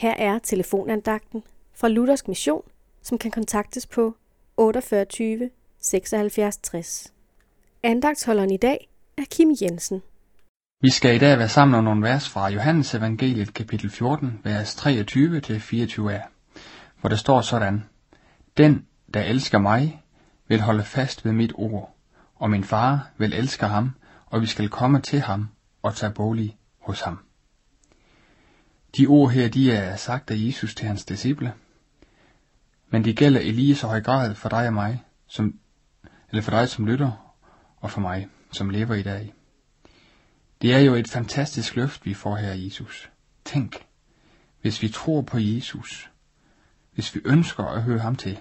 Her 0.00 0.14
er 0.18 0.38
telefonandagten 0.38 1.42
fra 1.74 1.88
Luthersk 1.88 2.28
Mission, 2.28 2.62
som 3.02 3.18
kan 3.18 3.30
kontaktes 3.30 3.86
på 3.86 4.16
48 4.56 5.50
76 5.80 6.56
60. 6.56 7.12
Andagtsholderen 7.82 8.50
i 8.50 8.56
dag 8.56 8.88
er 9.16 9.22
Kim 9.30 9.56
Jensen. 9.62 10.02
Vi 10.82 10.90
skal 10.90 11.16
i 11.16 11.18
dag 11.18 11.38
være 11.38 11.48
sammen 11.48 11.74
om 11.74 11.84
nogle 11.84 12.02
vers 12.02 12.28
fra 12.28 12.48
Johannes 12.48 12.94
evangeliet 12.94 13.54
kapitel 13.54 13.90
14, 13.90 14.40
vers 14.44 14.74
23 14.74 15.40
til 15.40 15.58
24a, 15.58 16.20
hvor 17.00 17.08
der 17.08 17.16
står 17.16 17.40
sådan: 17.40 17.84
Den, 18.56 18.86
der 19.14 19.22
elsker 19.22 19.58
mig, 19.58 20.02
vil 20.48 20.60
holde 20.60 20.84
fast 20.84 21.24
ved 21.24 21.32
mit 21.32 21.52
ord, 21.54 21.96
og 22.34 22.50
min 22.50 22.64
far 22.64 23.10
vil 23.18 23.32
elske 23.32 23.66
ham, 23.66 23.90
og 24.26 24.40
vi 24.40 24.46
skal 24.46 24.68
komme 24.68 25.00
til 25.00 25.20
ham 25.20 25.48
og 25.82 25.94
tage 25.94 26.12
bolig 26.12 26.56
hos 26.78 27.00
ham. 27.00 27.18
De 28.96 29.06
ord 29.06 29.30
her, 29.30 29.48
de 29.48 29.72
er 29.72 29.96
sagt 29.96 30.30
af 30.30 30.36
Jesus 30.36 30.74
til 30.74 30.86
hans 30.86 31.04
disciple, 31.04 31.52
men 32.88 33.04
de 33.04 33.14
gælder 33.14 33.40
i 33.40 33.50
lige 33.50 33.76
så 33.76 33.86
høj 33.86 34.00
grad 34.00 34.34
for 34.34 34.48
dig 34.48 34.66
og 34.66 34.72
mig, 34.72 35.04
som, 35.26 35.58
eller 36.30 36.42
for 36.42 36.50
dig 36.50 36.68
som 36.68 36.86
lytter, 36.86 37.34
og 37.76 37.90
for 37.90 38.00
mig, 38.00 38.28
som 38.52 38.70
lever 38.70 38.94
i 38.94 39.02
dag. 39.02 39.34
Det 40.62 40.74
er 40.74 40.78
jo 40.78 40.94
et 40.94 41.08
fantastisk 41.08 41.76
løft, 41.76 42.06
vi 42.06 42.14
får 42.14 42.36
her 42.36 42.50
af 42.50 42.56
Jesus. 42.56 43.10
Tænk, 43.44 43.86
hvis 44.60 44.82
vi 44.82 44.88
tror 44.88 45.22
på 45.22 45.38
Jesus, 45.38 46.10
hvis 46.94 47.14
vi 47.14 47.20
ønsker 47.24 47.64
at 47.64 47.82
høre 47.82 47.98
ham 47.98 48.16
til, 48.16 48.38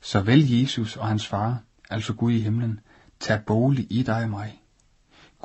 så 0.00 0.20
vil 0.20 0.60
Jesus 0.60 0.96
og 0.96 1.08
hans 1.08 1.26
far, 1.26 1.62
altså 1.90 2.14
Gud 2.14 2.32
i 2.32 2.40
himlen, 2.40 2.80
tage 3.20 3.42
bolig 3.46 3.86
i 3.90 4.02
dig 4.02 4.22
og 4.22 4.30
mig. 4.30 4.63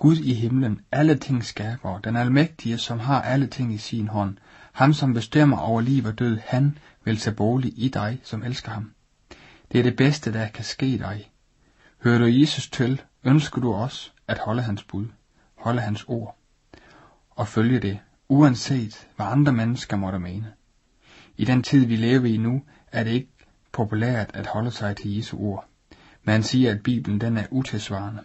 Gud 0.02 0.17
i 0.17 0.34
himlen, 0.34 0.81
alle 0.91 1.16
ting 1.16 1.45
skaber, 1.45 1.99
den 1.99 2.16
almægtige, 2.16 2.77
som 2.77 2.99
har 2.99 3.21
alle 3.21 3.48
ting 3.48 3.73
i 3.73 3.77
sin 3.77 4.08
hånd, 4.08 4.38
ham 4.73 4.94
som 4.94 5.13
bestemmer 5.13 5.58
over 5.58 5.81
liv 5.81 6.05
og 6.05 6.20
død, 6.20 6.38
han 6.45 6.77
vil 7.03 7.17
tage 7.17 7.35
bolig 7.35 7.73
i 7.75 7.88
dig, 7.88 8.20
som 8.23 8.44
elsker 8.44 8.72
ham. 8.72 8.91
Det 9.72 9.80
er 9.80 9.83
det 9.83 9.95
bedste, 9.95 10.33
der 10.33 10.47
kan 10.47 10.64
ske 10.64 10.97
dig. 10.97 11.31
Hører 12.03 12.20
du 12.20 12.25
Jesus 12.25 12.70
til, 12.70 13.02
ønsker 13.23 13.61
du 13.61 13.73
også 13.73 14.11
at 14.27 14.39
holde 14.39 14.61
hans 14.61 14.83
bud, 14.83 15.05
holde 15.58 15.81
hans 15.81 16.05
ord, 16.08 16.38
og 17.30 17.47
følge 17.47 17.80
det, 17.80 18.00
uanset 18.30 19.08
hvad 19.16 19.25
andre 19.25 19.53
mennesker 19.53 19.97
måtte 19.97 20.20
mene. 20.20 20.53
I 21.38 21.45
den 21.45 21.64
tid, 21.64 21.86
vi 21.86 21.95
lever 21.95 22.25
i 22.25 22.38
nu, 22.38 22.61
er 22.92 23.03
det 23.03 23.11
ikke 23.11 23.31
populært 23.72 24.31
at 24.33 24.47
holde 24.47 24.72
sig 24.72 24.95
til 24.95 25.16
Jesu 25.16 25.38
ord. 25.38 25.67
Man 26.23 26.44
siger, 26.44 26.72
at 26.72 26.83
Bibelen 26.83 27.22
den 27.22 27.38
er 27.38 27.45
utilsvarende, 27.52 28.22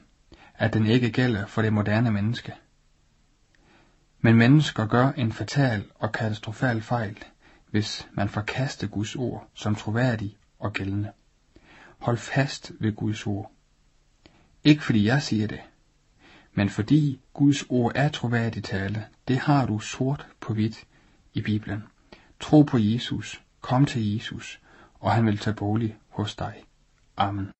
at 0.54 0.74
den 0.74 0.86
ikke 0.86 1.10
gælder 1.10 1.46
for 1.46 1.62
det 1.62 1.72
moderne 1.72 2.10
menneske. 2.10 2.54
Men 4.20 4.36
mennesker 4.36 4.86
gør 4.86 5.10
en 5.10 5.32
fatal 5.32 5.84
og 5.94 6.12
katastrofal 6.12 6.82
fejl, 6.82 7.24
hvis 7.70 8.08
man 8.12 8.28
forkaster 8.28 8.86
Guds 8.86 9.16
ord 9.16 9.48
som 9.54 9.74
troværdig 9.74 10.36
og 10.58 10.72
gældende. 10.72 11.12
Hold 11.98 12.18
fast 12.18 12.72
ved 12.80 12.92
Guds 12.92 13.26
ord. 13.26 13.52
Ikke 14.64 14.82
fordi 14.82 15.06
jeg 15.06 15.22
siger 15.22 15.46
det, 15.46 15.60
men 16.52 16.68
fordi 16.68 17.20
Guds 17.32 17.64
ord 17.68 17.92
er 17.94 18.08
troværdig 18.08 18.64
tale, 18.64 19.06
det 19.28 19.38
har 19.38 19.66
du 19.66 19.78
sort 19.78 20.26
på 20.40 20.54
hvidt 20.54 20.84
i 21.32 21.40
Bibelen. 21.40 21.82
Tro 22.40 22.62
på 22.62 22.78
Jesus, 22.78 23.42
kom 23.60 23.86
til 23.86 24.14
Jesus, 24.14 24.60
og 24.94 25.12
han 25.12 25.26
vil 25.26 25.38
tage 25.38 25.54
bolig 25.54 25.96
hos 26.08 26.36
dig. 26.36 26.64
Amen. 27.16 27.52